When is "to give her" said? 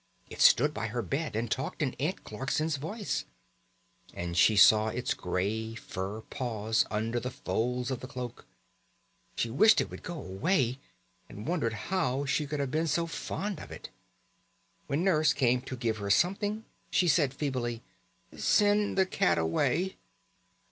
15.61-16.09